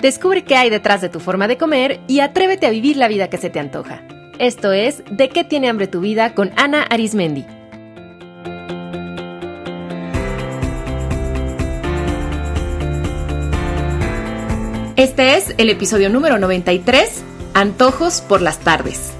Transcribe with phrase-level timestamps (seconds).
[0.00, 3.28] Descubre qué hay detrás de tu forma de comer y atrévete a vivir la vida
[3.28, 4.02] que se te antoja.
[4.38, 7.44] Esto es De qué tiene hambre tu vida con Ana Arismendi.
[14.96, 19.12] Este es el episodio número 93, Antojos por las tardes.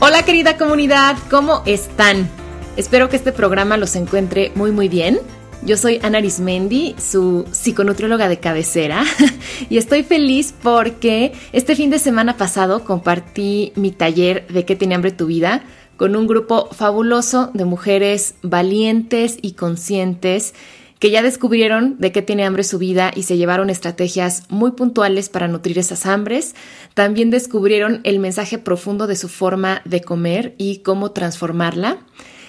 [0.00, 2.28] Hola querida comunidad, ¿cómo están?
[2.76, 5.18] Espero que este programa los encuentre muy muy bien.
[5.62, 9.02] Yo soy Ana Arismendi, su psiconutrióloga de cabecera,
[9.70, 14.94] y estoy feliz porque este fin de semana pasado compartí mi taller de qué tiene
[14.94, 15.64] hambre tu vida
[15.96, 20.52] con un grupo fabuloso de mujeres valientes y conscientes
[20.98, 25.30] que ya descubrieron de qué tiene hambre su vida y se llevaron estrategias muy puntuales
[25.30, 26.54] para nutrir esas hambres.
[26.92, 32.00] También descubrieron el mensaje profundo de su forma de comer y cómo transformarla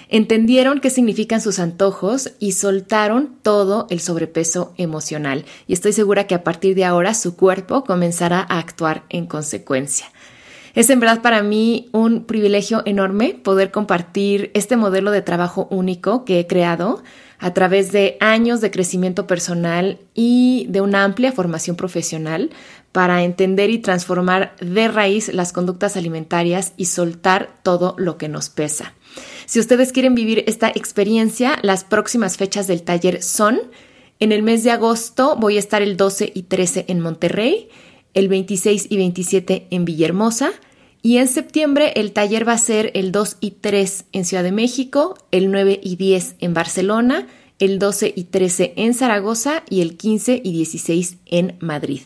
[0.08, 5.44] entendieron qué significan sus antojos y soltaron todo el sobrepeso emocional.
[5.66, 10.06] Y estoy segura que a partir de ahora su cuerpo comenzará a actuar en consecuencia.
[10.74, 16.24] Es en verdad para mí un privilegio enorme poder compartir este modelo de trabajo único
[16.24, 17.02] que he creado
[17.38, 22.50] a través de años de crecimiento personal y de una amplia formación profesional
[22.92, 28.48] para entender y transformar de raíz las conductas alimentarias y soltar todo lo que nos
[28.48, 28.94] pesa.
[29.46, 33.60] Si ustedes quieren vivir esta experiencia, las próximas fechas del taller son,
[34.20, 37.68] en el mes de agosto voy a estar el 12 y 13 en Monterrey,
[38.14, 40.50] el 26 y 27 en Villahermosa,
[41.00, 44.52] y en septiembre el taller va a ser el 2 y 3 en Ciudad de
[44.52, 49.96] México, el 9 y 10 en Barcelona, el 12 y 13 en Zaragoza y el
[49.96, 52.02] 15 y 16 en Madrid.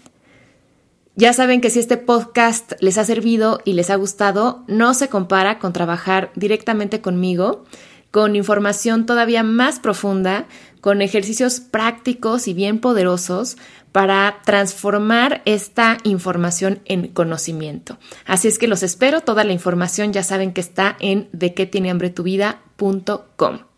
[1.15, 5.09] Ya saben que si este podcast les ha servido y les ha gustado, no se
[5.09, 7.65] compara con trabajar directamente conmigo,
[8.11, 10.47] con información todavía más profunda,
[10.81, 13.59] con ejercicios prácticos y bien poderosos
[13.93, 17.99] para transformar esta información en conocimiento.
[18.25, 21.67] Así es que los espero, toda la información ya saben que está en de qué
[21.67, 23.72] tiene hambre tu vida.com.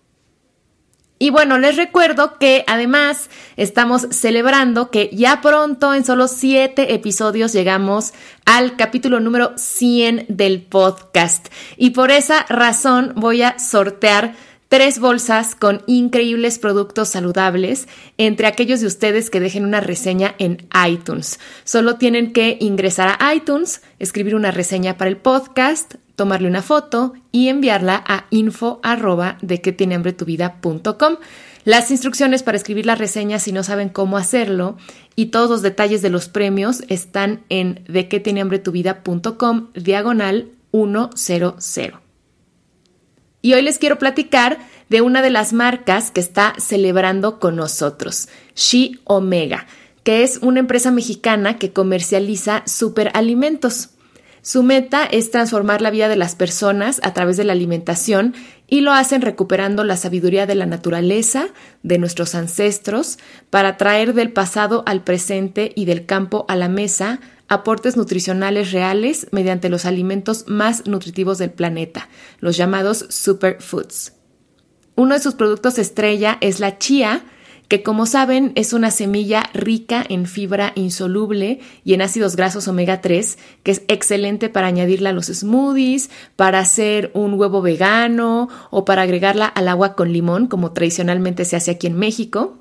[1.18, 7.52] Y bueno, les recuerdo que además estamos celebrando que ya pronto, en solo siete episodios,
[7.52, 8.12] llegamos
[8.44, 11.48] al capítulo número 100 del podcast.
[11.76, 14.34] Y por esa razón voy a sortear
[14.68, 17.86] tres bolsas con increíbles productos saludables
[18.18, 21.38] entre aquellos de ustedes que dejen una reseña en iTunes.
[21.62, 27.14] Solo tienen que ingresar a iTunes, escribir una reseña para el podcast, tomarle una foto
[27.32, 28.80] y enviarla a info
[29.42, 31.16] de que tiene hambre tu vida.com.
[31.64, 34.76] Las instrucciones para escribir la reseña si no saben cómo hacerlo
[35.16, 39.68] y todos los detalles de los premios están en de que tiene hambre tu vida.com
[39.74, 41.92] diagonal 100.
[43.40, 44.58] Y hoy les quiero platicar
[44.88, 49.66] de una de las marcas que está celebrando con nosotros, She Omega,
[50.02, 53.90] que es una empresa mexicana que comercializa superalimentos.
[54.44, 58.34] Su meta es transformar la vida de las personas a través de la alimentación
[58.66, 61.46] y lo hacen recuperando la sabiduría de la naturaleza,
[61.82, 63.18] de nuestros ancestros,
[63.48, 69.28] para traer del pasado al presente y del campo a la mesa aportes nutricionales reales
[69.30, 72.10] mediante los alimentos más nutritivos del planeta,
[72.40, 74.12] los llamados superfoods.
[74.94, 77.24] Uno de sus productos estrella es la chía,
[77.74, 83.00] que como saben es una semilla rica en fibra insoluble y en ácidos grasos omega
[83.00, 88.84] 3, que es excelente para añadirla a los smoothies, para hacer un huevo vegano o
[88.84, 92.58] para agregarla al agua con limón, como tradicionalmente se hace aquí en México.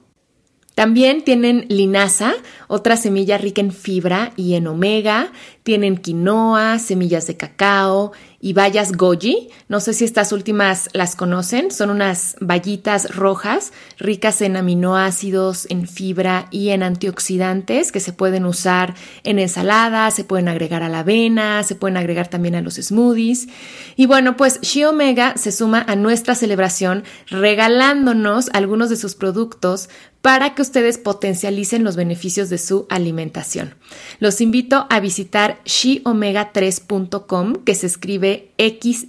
[0.74, 2.34] También tienen linaza,
[2.68, 5.32] otra semilla rica en fibra y en omega.
[5.62, 9.48] Tienen quinoa, semillas de cacao y bayas goji.
[9.70, 11.72] No sé si estas últimas las conocen.
[11.72, 18.44] Son unas bayitas rojas ricas en aminoácidos, en fibra y en antioxidantes que se pueden
[18.46, 22.76] usar en ensaladas, se pueden agregar a la avena, se pueden agregar también a los
[22.76, 23.48] smoothies.
[23.96, 29.88] Y bueno, pues She Omega se suma a nuestra celebración regalándonos algunos de sus productos
[30.24, 33.76] para que ustedes potencialicen los beneficios de su alimentación.
[34.20, 39.08] Los invito a visitar shiomega3.com, que se escribe x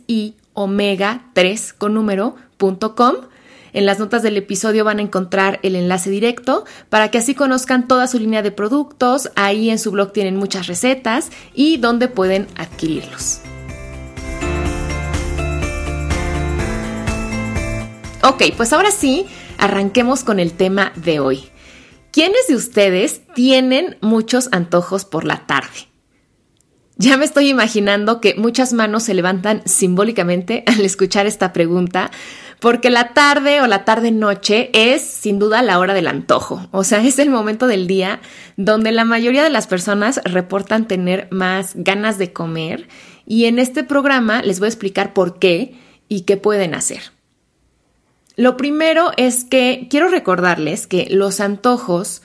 [0.53, 3.15] omega 3 con número.com.
[3.73, 7.88] En las notas del episodio van a encontrar el enlace directo para que así conozcan
[7.88, 9.31] toda su línea de productos.
[9.35, 13.41] Ahí en su blog tienen muchas recetas y dónde pueden adquirirlos.
[18.23, 19.26] Ok, pues ahora sí,
[19.59, 21.44] arranquemos con el tema de hoy.
[22.11, 25.94] ¿Quiénes de ustedes tienen muchos antojos por la tarde?
[26.96, 32.12] Ya me estoy imaginando que muchas manos se levantan simbólicamente al escuchar esta pregunta,
[32.61, 37.02] porque la tarde o la tarde-noche es sin duda la hora del antojo, o sea,
[37.02, 38.20] es el momento del día
[38.56, 42.87] donde la mayoría de las personas reportan tener más ganas de comer
[43.26, 45.75] y en este programa les voy a explicar por qué
[46.08, 47.00] y qué pueden hacer.
[48.37, 52.23] Lo primero es que quiero recordarles que los antojos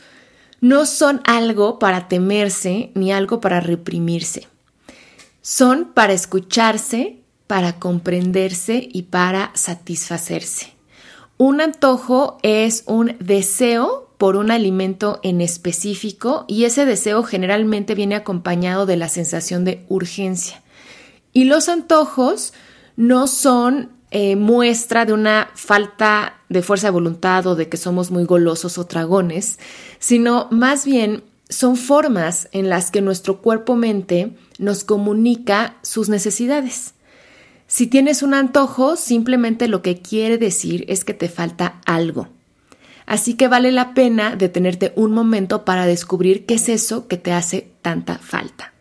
[0.61, 4.47] no son algo para temerse ni algo para reprimirse.
[5.41, 10.73] Son para escucharse, para comprenderse y para satisfacerse.
[11.37, 18.15] Un antojo es un deseo por un alimento en específico y ese deseo generalmente viene
[18.15, 20.61] acompañado de la sensación de urgencia.
[21.31, 22.53] Y los antojos
[22.97, 28.11] no son eh, muestra de una falta de fuerza de voluntad o de que somos
[28.11, 29.59] muy golosos o tragones,
[29.99, 36.93] sino más bien son formas en las que nuestro cuerpo-mente nos comunica sus necesidades.
[37.67, 42.29] Si tienes un antojo, simplemente lo que quiere decir es que te falta algo.
[43.05, 47.31] Así que vale la pena detenerte un momento para descubrir qué es eso que te
[47.33, 48.73] hace tanta falta.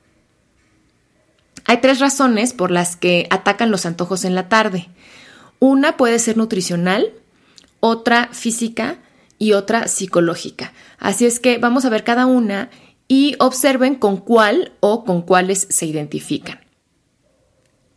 [1.65, 4.88] Hay tres razones por las que atacan los antojos en la tarde.
[5.59, 7.12] Una puede ser nutricional,
[7.81, 8.99] otra física
[9.38, 10.73] y otra psicológica.
[10.99, 12.70] Así es que vamos a ver cada una
[13.06, 16.61] y observen con cuál o con cuáles se identifican.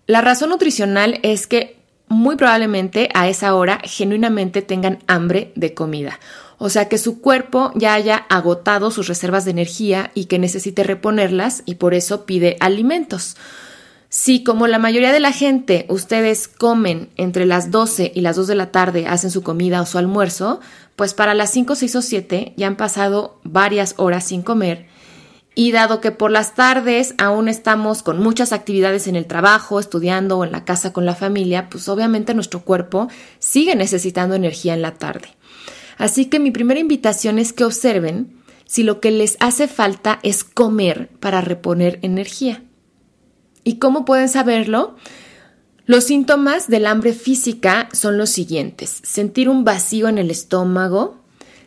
[0.08, 6.20] La razón nutricional es que muy probablemente a esa hora genuinamente tengan hambre de comida.
[6.58, 10.84] O sea que su cuerpo ya haya agotado sus reservas de energía y que necesite
[10.84, 13.36] reponerlas y por eso pide alimentos.
[14.14, 18.48] Si como la mayoría de la gente ustedes comen entre las 12 y las 2
[18.48, 20.60] de la tarde, hacen su comida o su almuerzo,
[20.98, 24.88] pues para las 5, 6 o 7 ya han pasado varias horas sin comer.
[25.56, 30.40] Y dado que por las tardes aún estamos con muchas actividades en el trabajo, estudiando
[30.40, 33.08] o en la casa con la familia, pues obviamente nuestro cuerpo
[33.40, 35.30] sigue necesitando energía en la tarde.
[35.98, 38.34] Así que mi primera invitación es que observen
[38.66, 42.62] si lo que les hace falta es comer para reponer energía.
[43.64, 44.96] ¿Y cómo pueden saberlo?
[45.86, 49.02] Los síntomas del hambre física son los siguientes.
[49.04, 51.18] Sentir un vacío en el estómago,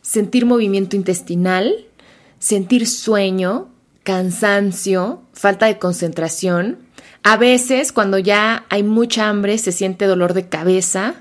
[0.02, 1.86] sentir movimiento intestinal,
[2.38, 3.68] sentir sueño,
[4.02, 6.78] cansancio, falta de concentración.
[7.22, 11.16] A veces, cuando ya hay mucha hambre, se siente dolor de cabeza,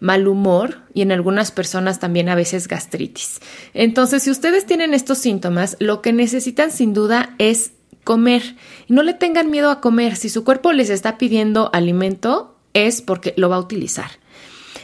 [0.00, 3.40] mal humor y en algunas personas también a veces gastritis.
[3.72, 7.72] Entonces, si ustedes tienen estos síntomas, lo que necesitan sin duda es
[8.04, 8.56] comer.
[8.88, 10.16] Y no le tengan miedo a comer.
[10.16, 14.10] Si su cuerpo les está pidiendo alimento, es porque lo va a utilizar.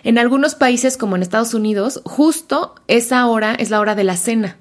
[0.04, 4.16] En algunos países, como en Estados Unidos, justo esa hora es la hora de la
[4.16, 4.58] cena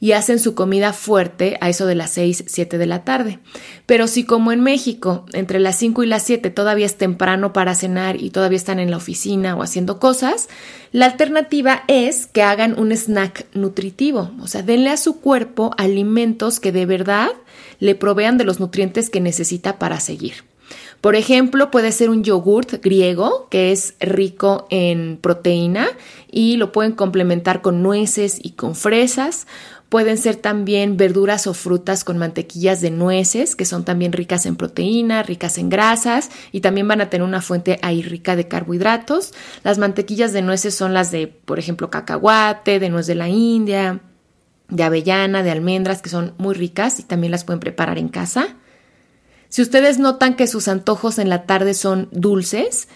[0.00, 3.38] y hacen su comida fuerte a eso de las 6, 7 de la tarde.
[3.86, 7.74] Pero si como en México, entre las 5 y las 7 todavía es temprano para
[7.74, 10.48] cenar y todavía están en la oficina o haciendo cosas,
[10.92, 16.60] la alternativa es que hagan un snack nutritivo, o sea, denle a su cuerpo alimentos
[16.60, 17.30] que de verdad
[17.78, 20.44] le provean de los nutrientes que necesita para seguir.
[21.00, 25.88] Por ejemplo, puede ser un yogurt griego que es rico en proteína
[26.30, 29.46] y lo pueden complementar con nueces y con fresas.
[29.88, 34.56] Pueden ser también verduras o frutas con mantequillas de nueces, que son también ricas en
[34.56, 39.32] proteína, ricas en grasas y también van a tener una fuente ahí rica de carbohidratos.
[39.62, 44.00] Las mantequillas de nueces son las de, por ejemplo, cacahuate, de nuez de la India,
[44.68, 48.56] de avellana, de almendras, que son muy ricas y también las pueden preparar en casa.
[49.48, 52.88] Si ustedes notan que sus antojos en la tarde son dulces,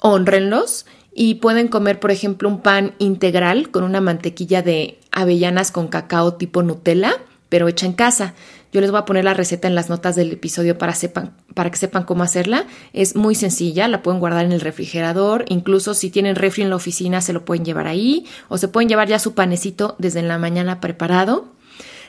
[0.00, 5.88] honrenlos y pueden comer, por ejemplo, un pan integral con una mantequilla de avellanas con
[5.88, 7.14] cacao tipo Nutella,
[7.48, 8.34] pero hecha en casa.
[8.72, 12.02] Yo les voy a poner la receta en las notas del episodio para, que sepan
[12.02, 12.66] cómo hacerla.
[12.92, 15.44] Es muy sencilla, la pueden guardar en el refrigerador.
[15.48, 18.26] Incluso si tienen refri en la oficina, se lo pueden llevar ahí.
[18.48, 21.52] O se pueden llevar ya su panecito desde la mañana preparado.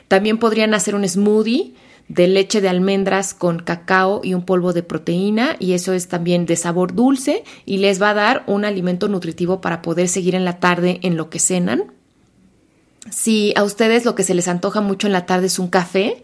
[0.08, 1.74] También podrían hacer un smoothie
[2.08, 6.46] de leche de almendras con cacao y un polvo de proteína y eso es también
[6.46, 10.44] de sabor dulce y les va a dar un alimento nutritivo para poder seguir en
[10.44, 11.95] la tarde en lo que cenan.
[13.10, 16.22] Si a ustedes lo que se les antoja mucho en la tarde es un café,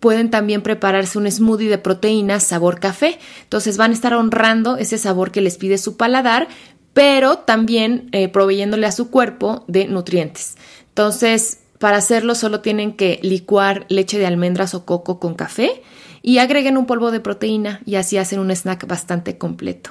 [0.00, 3.18] pueden también prepararse un smoothie de proteínas sabor café.
[3.42, 6.48] Entonces van a estar honrando ese sabor que les pide su paladar,
[6.92, 10.56] pero también eh, proveyéndole a su cuerpo de nutrientes.
[10.88, 15.82] Entonces, para hacerlo solo tienen que licuar leche de almendras o coco con café
[16.22, 19.90] y agreguen un polvo de proteína y así hacen un snack bastante completo.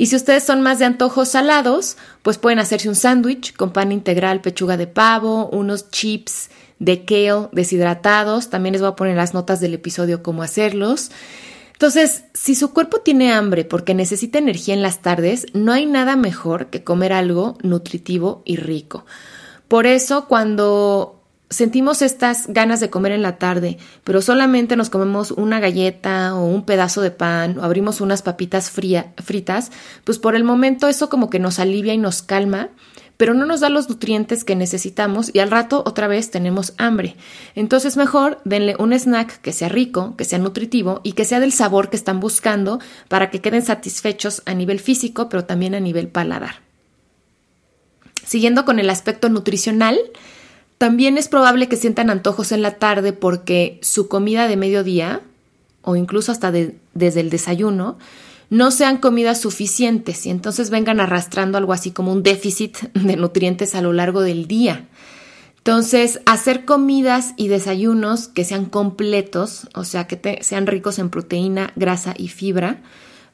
[0.00, 3.92] Y si ustedes son más de antojos salados, pues pueden hacerse un sándwich con pan
[3.92, 8.48] integral, pechuga de pavo, unos chips de kale deshidratados.
[8.48, 11.10] También les voy a poner las notas del episodio cómo hacerlos.
[11.74, 16.16] Entonces, si su cuerpo tiene hambre porque necesita energía en las tardes, no hay nada
[16.16, 19.04] mejor que comer algo nutritivo y rico.
[19.68, 21.19] Por eso, cuando
[21.50, 26.44] sentimos estas ganas de comer en la tarde, pero solamente nos comemos una galleta o
[26.44, 29.72] un pedazo de pan o abrimos unas papitas fritas,
[30.04, 32.70] pues por el momento eso como que nos alivia y nos calma
[33.20, 37.16] pero no nos da los nutrientes que necesitamos y al rato otra vez tenemos hambre.
[37.54, 41.52] Entonces mejor denle un snack que sea rico, que sea nutritivo y que sea del
[41.52, 46.08] sabor que están buscando para que queden satisfechos a nivel físico, pero también a nivel
[46.08, 46.62] paladar.
[48.24, 49.98] Siguiendo con el aspecto nutricional,
[50.80, 55.20] también es probable que sientan antojos en la tarde porque su comida de mediodía,
[55.82, 57.98] o incluso hasta desde el desayuno,
[58.48, 63.74] no sean comidas suficientes y entonces vengan arrastrando algo así como un déficit de nutrientes
[63.74, 64.88] a lo largo del día.
[65.58, 71.74] Entonces, hacer comidas y desayunos que sean completos, o sea, que sean ricos en proteína,
[71.76, 72.80] grasa y fibra,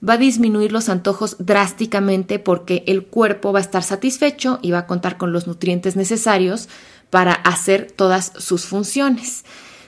[0.07, 4.81] va a disminuir los antojos drásticamente porque el cuerpo va a estar satisfecho y va
[4.81, 6.69] a contar con los nutrientes necesarios
[7.11, 9.45] para hacer todas sus funciones.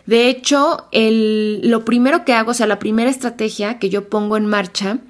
[0.06, 4.46] De hecho, lo primero que hago, o sea, la primera estrategia que yo pongo en
[4.46, 5.00] marcha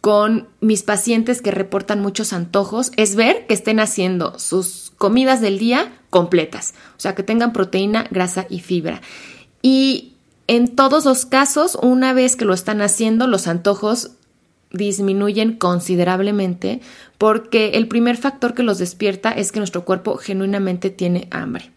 [0.00, 5.58] con mis pacientes que reportan muchos antojos es ver que estén haciendo sus comidas del
[5.58, 9.02] día completas, o sea, que tengan proteína, grasa y fibra.
[9.62, 10.14] Y
[10.46, 14.12] en todos los casos, una vez que lo están haciendo, los antojos
[14.72, 16.80] disminuyen considerablemente
[17.18, 21.70] porque el primer factor que los despierta es que nuestro cuerpo genuinamente tiene hambre.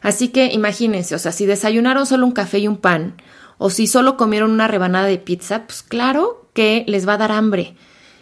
[0.00, 3.14] Así que imagínense, o sea, si desayunaron solo un café y un pan,
[3.58, 7.30] o si solo comieron una rebanada de pizza, pues claro que les va a dar
[7.30, 7.76] hambre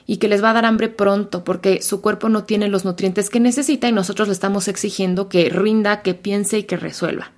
[0.06, 3.30] y que les va a dar hambre pronto porque su cuerpo no tiene los nutrientes
[3.30, 7.32] que necesita y nosotros le estamos exigiendo que rinda, que piense y que resuelva.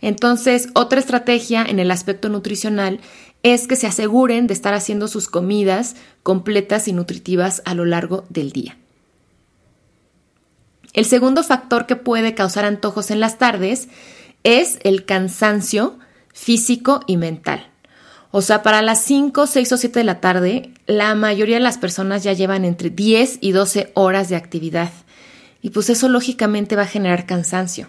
[0.00, 3.00] Entonces, otra estrategia en el aspecto nutricional
[3.42, 8.24] es que se aseguren de estar haciendo sus comidas completas y nutritivas a lo largo
[8.28, 8.76] del día.
[10.92, 13.88] El segundo factor que puede causar antojos en las tardes
[14.44, 15.98] es el cansancio
[16.32, 17.68] físico y mental.
[18.30, 21.78] O sea, para las 5, 6 o 7 de la tarde, la mayoría de las
[21.78, 24.90] personas ya llevan entre 10 y 12 horas de actividad.
[25.62, 27.88] Y pues eso lógicamente va a generar cansancio.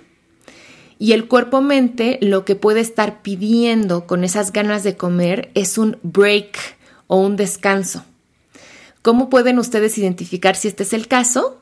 [1.00, 5.98] Y el cuerpo-mente lo que puede estar pidiendo con esas ganas de comer es un
[6.04, 6.58] break
[7.08, 8.04] o un descanso.
[9.02, 11.62] ¿Cómo pueden ustedes identificar si este es el caso?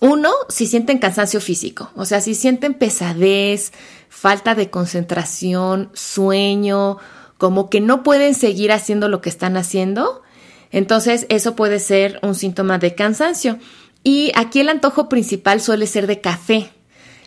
[0.00, 3.72] Uno, si sienten cansancio físico, o sea, si sienten pesadez,
[4.08, 6.98] falta de concentración, sueño,
[7.36, 10.22] como que no pueden seguir haciendo lo que están haciendo,
[10.70, 13.58] entonces eso puede ser un síntoma de cansancio.
[14.04, 16.70] Y aquí el antojo principal suele ser de café.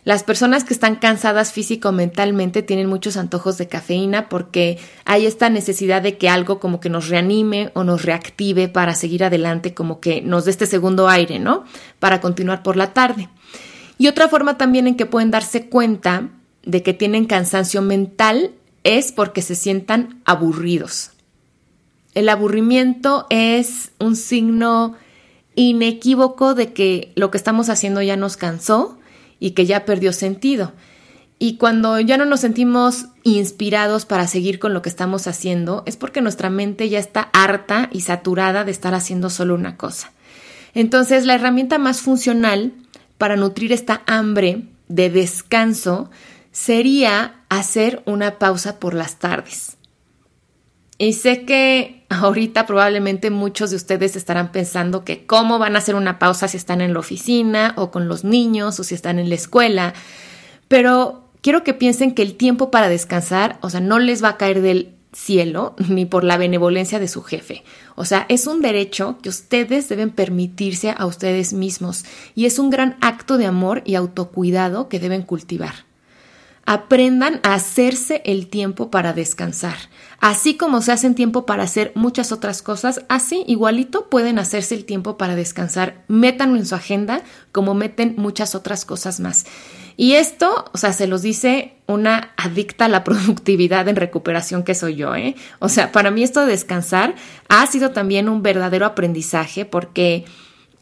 [0.03, 5.27] Las personas que están cansadas físico o mentalmente tienen muchos antojos de cafeína porque hay
[5.27, 9.75] esta necesidad de que algo como que nos reanime o nos reactive para seguir adelante,
[9.75, 11.65] como que nos dé este segundo aire, ¿no?
[11.99, 13.29] Para continuar por la tarde.
[13.99, 16.29] Y otra forma también en que pueden darse cuenta
[16.63, 18.51] de que tienen cansancio mental
[18.83, 21.11] es porque se sientan aburridos.
[22.15, 24.95] El aburrimiento es un signo
[25.53, 28.97] inequívoco de que lo que estamos haciendo ya nos cansó
[29.41, 30.71] y que ya perdió sentido.
[31.39, 35.97] Y cuando ya no nos sentimos inspirados para seguir con lo que estamos haciendo, es
[35.97, 40.11] porque nuestra mente ya está harta y saturada de estar haciendo solo una cosa.
[40.75, 42.73] Entonces, la herramienta más funcional
[43.17, 46.11] para nutrir esta hambre de descanso
[46.51, 49.77] sería hacer una pausa por las tardes.
[50.99, 55.95] Y sé que ahorita probablemente muchos de ustedes estarán pensando que cómo van a hacer
[55.95, 59.29] una pausa si están en la oficina o con los niños o si están en
[59.29, 59.93] la escuela,
[60.67, 64.37] pero quiero que piensen que el tiempo para descansar, o sea, no les va a
[64.37, 67.63] caer del cielo ni por la benevolencia de su jefe.
[67.95, 72.03] O sea, es un derecho que ustedes deben permitirse a ustedes mismos
[72.35, 75.90] y es un gran acto de amor y autocuidado que deben cultivar
[76.71, 79.75] aprendan a hacerse el tiempo para descansar.
[80.21, 84.85] Así como se hacen tiempo para hacer muchas otras cosas, así igualito pueden hacerse el
[84.85, 86.05] tiempo para descansar.
[86.07, 89.45] Métanlo en su agenda como meten muchas otras cosas más.
[89.97, 94.73] Y esto, o sea, se los dice una adicta a la productividad en recuperación que
[94.73, 95.35] soy yo, ¿eh?
[95.59, 97.15] O sea, para mí esto de descansar
[97.49, 100.23] ha sido también un verdadero aprendizaje porque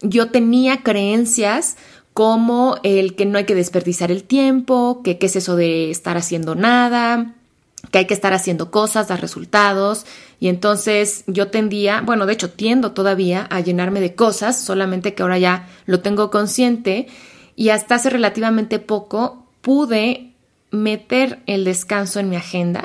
[0.02, 1.78] yo tenía creencias
[2.20, 6.18] como el que no hay que desperdiciar el tiempo, que qué es eso de estar
[6.18, 7.34] haciendo nada,
[7.92, 10.06] que hay que estar haciendo cosas, dar resultados.
[10.38, 15.24] Y entonces yo tendía, bueno, de hecho tiendo todavía a llenarme de cosas, solamente que
[15.24, 17.08] ahora ya lo tengo consciente
[17.56, 20.34] y hasta hace relativamente poco pude
[20.72, 22.84] meter el descanso en mi agenda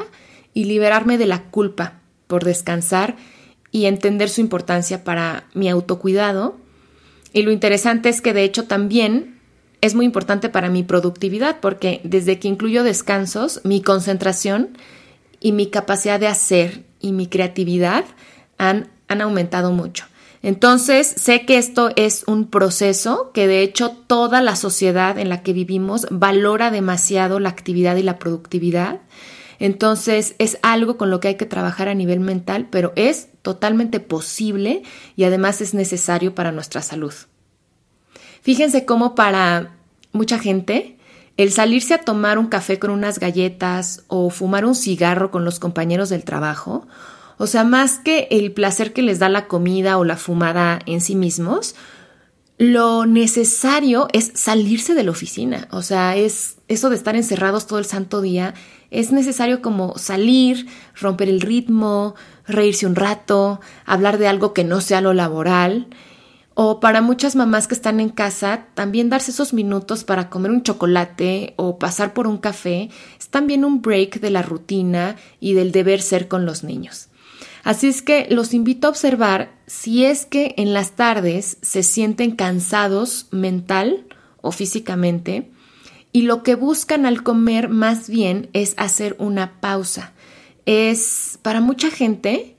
[0.53, 1.95] y liberarme de la culpa
[2.29, 3.17] por descansar
[3.73, 6.63] y entender su importancia para mi autocuidado.
[7.35, 9.41] Y lo interesante es que de hecho también
[9.83, 14.79] es muy importante para mi productividad porque desde que incluyo descansos, mi concentración
[15.41, 18.05] y mi capacidad de hacer y mi creatividad
[18.57, 20.07] han, han aumentado mucho.
[20.43, 25.43] Entonces, sé que esto es un proceso que de hecho toda la sociedad en la
[25.43, 29.01] que vivimos valora demasiado la actividad y la productividad.
[29.59, 34.01] Entonces, es algo con lo que hay que trabajar a nivel mental, pero es totalmente
[34.01, 34.83] posible
[35.17, 37.15] y además es necesario para nuestra salud.
[38.43, 39.77] Fíjense cómo para
[40.13, 40.99] mucha gente
[41.37, 45.59] el salirse a tomar un café con unas galletas o fumar un cigarro con los
[45.59, 46.87] compañeros del trabajo
[47.37, 51.01] o sea, más que el placer que les da la comida o la fumada en
[51.01, 51.75] sí mismos,
[52.59, 55.69] lo necesario es salirse de la oficina.
[55.71, 58.55] O sea, es eso de estar encerrados todo el santo día.
[58.91, 62.15] Es necesario como salir, romper el ritmo,
[62.47, 65.89] reírse un rato, hablar de algo que no sea lo laboral.
[66.57, 70.63] O para muchas mamás que están en casa, también darse esos minutos para comer un
[70.63, 75.73] chocolate o pasar por un café es también un break de la rutina y del
[75.73, 77.09] deber ser con los niños.
[77.65, 82.37] Así es que los invito a observar si es que en las tardes se sienten
[82.37, 84.07] cansados mental
[84.43, 85.51] o físicamente
[86.13, 90.13] y lo que buscan al comer más bien es hacer una pausa.
[90.67, 92.55] Es para mucha gente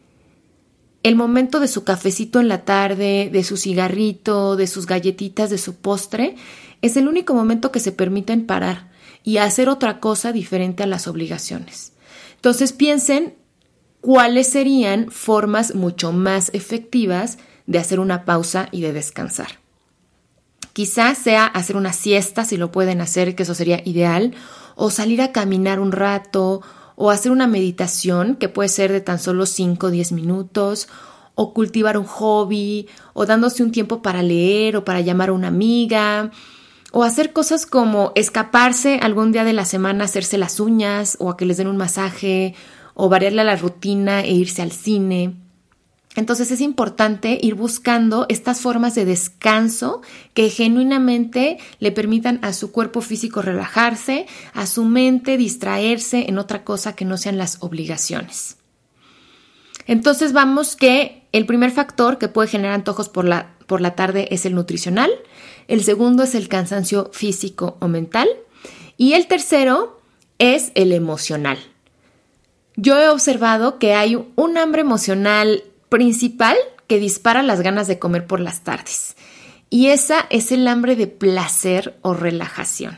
[1.03, 5.59] el momento de su cafecito en la tarde, de su cigarrito, de sus galletitas, de
[5.59, 6.35] su postre,
[6.81, 8.89] es el único momento que se permiten parar
[9.23, 11.93] y hacer otra cosa diferente a las obligaciones.
[12.37, 13.35] Entonces piensen
[14.05, 19.57] cuáles serían formas mucho más efectivas de hacer una pausa y de descansar.
[20.73, 24.35] Quizás sea hacer una siesta si lo pueden hacer, que eso sería ideal,
[24.75, 26.61] o salir a caminar un rato,
[26.95, 30.87] o hacer una meditación que puede ser de tan solo 5 o 10 minutos,
[31.33, 35.47] o cultivar un hobby, o dándose un tiempo para leer o para llamar a una
[35.47, 36.29] amiga,
[36.91, 41.37] o hacer cosas como escaparse algún día de la semana hacerse las uñas o a
[41.37, 42.53] que les den un masaje
[42.95, 45.35] o variarle la rutina e irse al cine.
[46.15, 50.01] Entonces es importante ir buscando estas formas de descanso
[50.33, 56.63] que genuinamente le permitan a su cuerpo físico relajarse, a su mente distraerse en otra
[56.63, 58.57] cosa que no sean las obligaciones.
[59.87, 64.29] Entonces vamos que el primer factor que puede generar antojos por la, por la tarde
[64.31, 65.11] es el nutricional,
[65.67, 68.29] el segundo es el cansancio físico o mental
[68.95, 69.99] y el tercero
[70.39, 71.59] es el emocional.
[72.75, 76.57] Yo he observado que hay un hambre emocional principal
[76.87, 79.15] que dispara las ganas de comer por las tardes.
[79.69, 82.97] Y esa es el hambre de placer o relajación.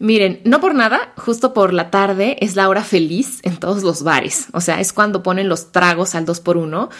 [0.00, 4.02] Miren, no por nada, justo por la tarde es la hora feliz en todos los
[4.02, 4.48] bares.
[4.52, 6.90] O sea, es cuando ponen los tragos al 2 por 1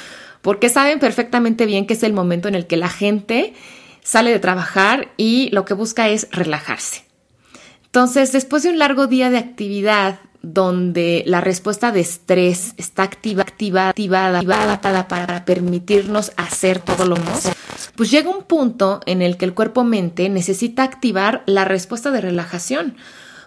[0.42, 3.54] porque saben perfectamente bien que es el momento en el que la gente
[4.02, 7.04] sale de trabajar y lo que busca es relajarse.
[7.86, 13.42] Entonces, después de un largo día de actividad donde la respuesta de estrés está activa,
[13.42, 14.38] activada, activada,
[14.74, 17.50] activada para permitirnos hacer todo lo más,
[17.96, 22.96] pues llega un punto en el que el cuerpo-mente necesita activar la respuesta de relajación.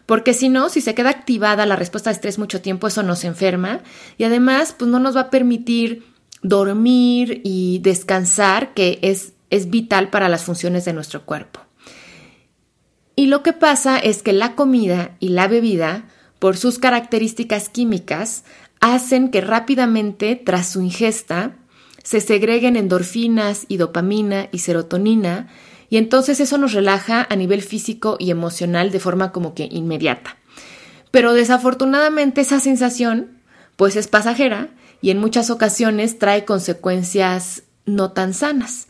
[0.06, 3.24] Porque si no, si se queda activada la respuesta de estrés mucho tiempo, eso nos
[3.26, 3.82] enferma
[4.18, 6.06] y además, pues no nos va a permitir
[6.42, 11.60] dormir y descansar, que es, es vital para las funciones de nuestro cuerpo.
[13.16, 16.06] Y lo que pasa es que la comida y la bebida
[16.40, 18.44] por sus características químicas,
[18.80, 21.56] hacen que rápidamente, tras su ingesta,
[22.04, 25.50] se segreguen endorfinas y dopamina y serotonina,
[25.90, 30.38] y entonces eso nos relaja a nivel físico y emocional de forma como que inmediata.
[31.12, 33.38] Pero desafortunadamente esa sensación
[33.78, 34.70] pues es pasajera
[35.02, 38.88] y en muchas ocasiones trae consecuencias no tan sanas.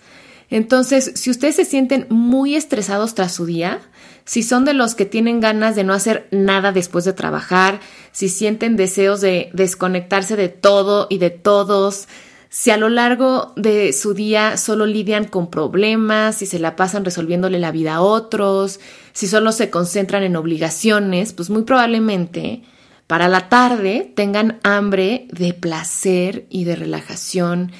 [0.49, 3.81] Entonces, si ustedes se sienten muy estresados tras su día,
[4.27, 7.79] si son de los que tienen ganas de no hacer nada después de trabajar,
[8.11, 12.09] si sienten deseos de desconectarse de todo y de todos,
[12.49, 17.05] si a lo largo de su día solo lidian con problemas, si se la pasan
[17.05, 18.81] resolviéndole la vida a otros,
[19.13, 22.63] si solo se concentran en obligaciones, pues muy probablemente
[23.07, 27.71] para la tarde tengan hambre de placer y de relajación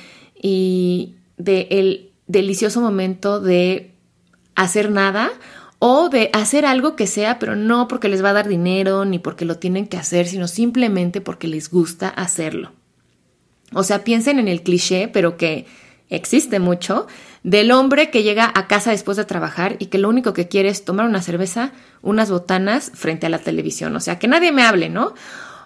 [0.42, 3.92] y de el delicioso momento de
[4.56, 5.30] hacer nada
[5.80, 9.20] o de hacer algo que sea, pero no porque les va a dar dinero ni
[9.20, 12.72] porque lo tienen que hacer, sino simplemente porque les gusta hacerlo.
[13.74, 15.66] O sea, piensen en el cliché, pero que
[16.10, 17.08] existe mucho,
[17.44, 20.70] del hombre que llega a casa después de trabajar y que lo único que quiere
[20.70, 23.96] es tomar una cerveza, unas botanas frente a la televisión.
[23.96, 25.14] O sea, que nadie me hable, ¿no?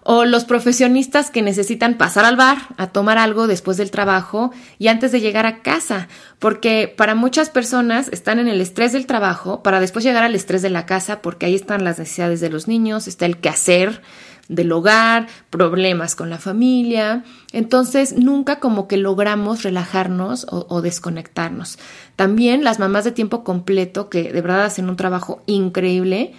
[0.03, 4.87] O los profesionistas que necesitan pasar al bar a tomar algo después del trabajo y
[4.87, 6.07] antes de llegar a casa,
[6.39, 10.61] porque para muchas personas están en el estrés del trabajo para después llegar al estrés
[10.61, 14.01] de la casa, porque ahí están las necesidades de los niños, está el quehacer
[14.51, 17.23] del hogar, problemas con la familia.
[17.53, 21.79] Entonces, nunca como que logramos relajarnos o, o, desconectarnos.
[22.17, 26.33] También las mamás de tiempo completo, que de verdad hacen un trabajo increíble,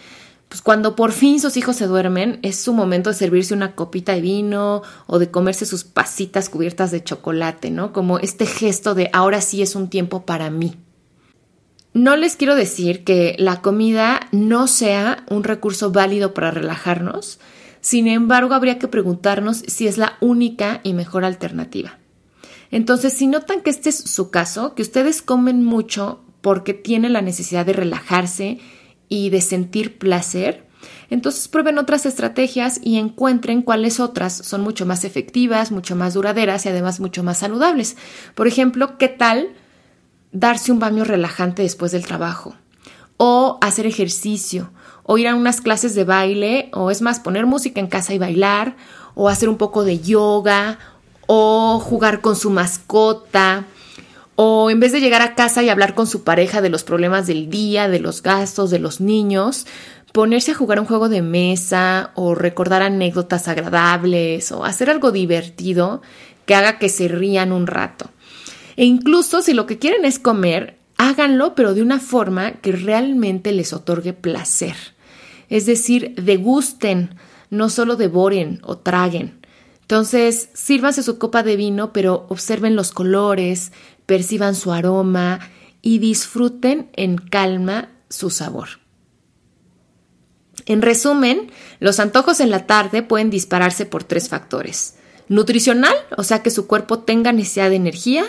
[0.52, 4.12] pues cuando por fin sus hijos se duermen, es su momento de servirse una copita
[4.12, 7.94] de vino o de comerse sus pasitas cubiertas de chocolate, ¿no?
[7.94, 10.76] Como este gesto de ahora sí es un tiempo para mí.
[11.94, 17.40] No les quiero decir que la comida no sea un recurso válido para relajarnos,
[17.80, 21.98] sin embargo habría que preguntarnos si es la única y mejor alternativa.
[22.70, 27.22] Entonces, si notan que este es su caso, que ustedes comen mucho porque tienen la
[27.22, 28.58] necesidad de relajarse
[29.12, 30.64] y de sentir placer,
[31.10, 36.64] entonces prueben otras estrategias y encuentren cuáles otras son mucho más efectivas, mucho más duraderas
[36.64, 37.98] y además mucho más saludables.
[38.34, 39.50] Por ejemplo, ¿qué tal
[40.32, 42.54] darse un baño relajante después del trabajo?
[43.18, 44.72] O hacer ejercicio,
[45.02, 48.18] o ir a unas clases de baile, o es más, poner música en casa y
[48.18, 48.76] bailar,
[49.14, 50.78] o hacer un poco de yoga,
[51.26, 53.66] o jugar con su mascota,
[54.36, 57.26] o en vez de llegar a casa y hablar con su pareja de los problemas
[57.26, 59.66] del día, de los gastos, de los niños,
[60.12, 66.02] ponerse a jugar un juego de mesa o recordar anécdotas agradables o hacer algo divertido
[66.46, 68.10] que haga que se rían un rato.
[68.76, 73.52] E incluso si lo que quieren es comer, háganlo pero de una forma que realmente
[73.52, 74.76] les otorgue placer.
[75.48, 77.16] Es decir, degusten,
[77.50, 79.40] no solo devoren o traguen.
[79.82, 83.72] Entonces, sírvanse su copa de vino, pero observen los colores,
[84.12, 85.40] perciban su aroma
[85.80, 88.68] y disfruten en calma su sabor.
[90.66, 94.96] En resumen, los antojos en la tarde pueden dispararse por tres factores.
[95.28, 98.24] Nutricional, o sea que su cuerpo tenga necesidad de energía,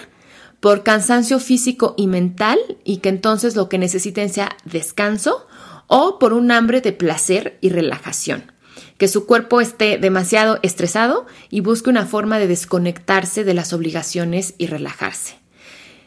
[0.62, 5.48] por cansancio físico y mental y que entonces lo que necesiten sea descanso,
[5.88, 8.54] o por un hambre de placer y relajación
[8.98, 14.56] que su cuerpo esté demasiado estresado y busque una forma de desconectarse de las obligaciones
[14.58, 15.43] y relajarse.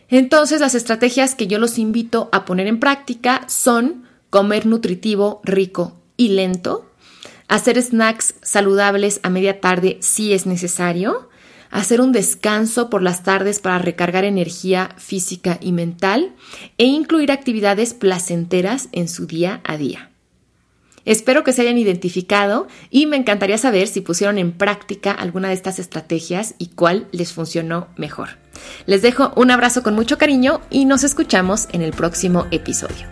[0.08, 5.96] Entonces las estrategias que yo los invito a poner en práctica son comer nutritivo, rico
[6.16, 6.86] y lento,
[7.48, 11.28] hacer snacks saludables a media tarde si es necesario,
[11.70, 16.34] hacer un descanso por las tardes para recargar energía física y mental
[16.78, 20.10] e incluir actividades placenteras en su día a día.
[21.06, 25.54] Espero que se hayan identificado y me encantaría saber si pusieron en práctica alguna de
[25.54, 28.30] estas estrategias y cuál les funcionó mejor.
[28.86, 33.06] Les dejo un abrazo con mucho cariño y nos escuchamos en el próximo episodio.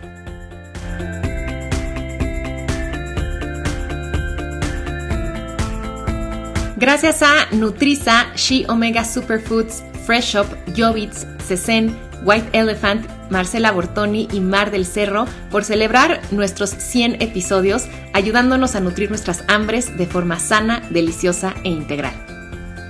[6.77, 14.39] Gracias a Nutriza, She Omega Superfoods, Fresh Shop, Jovitz, Cesen, White Elephant, Marcela Bortoni y
[14.39, 20.39] Mar del Cerro por celebrar nuestros 100 episodios, ayudándonos a nutrir nuestras hambres de forma
[20.39, 22.13] sana, deliciosa e integral.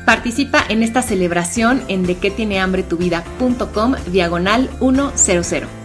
[0.05, 4.69] Participa en esta celebración en dequetienehambretuvida.com diagonal
[5.15, 5.84] 100.